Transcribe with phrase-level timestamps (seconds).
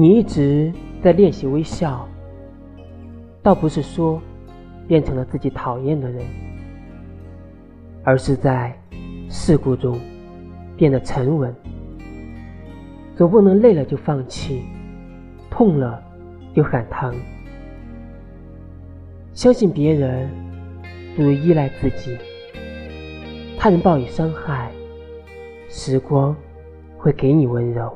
[0.00, 2.08] 你一直在练习微笑
[3.42, 4.22] 倒不是说
[4.86, 6.24] 变成了自己讨厌的人
[8.04, 8.72] 而是在
[9.28, 9.98] 事故中
[10.76, 11.52] 变得沉稳。
[13.16, 14.62] 总不能累了就放弃
[15.50, 16.00] 痛了
[16.54, 17.12] 就喊疼。
[19.34, 20.30] 相信别人
[21.16, 22.16] 不如依赖自己
[23.58, 24.70] 他人抱以伤害
[25.68, 26.36] 时光
[26.96, 27.92] 会给你温柔。